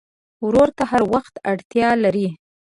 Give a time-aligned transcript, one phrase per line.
[0.45, 2.27] ورور ته هر وخت اړتیا لرې.